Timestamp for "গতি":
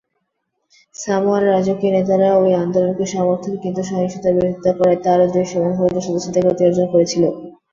6.45-6.61